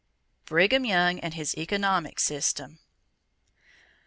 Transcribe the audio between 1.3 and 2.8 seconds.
His Economic System.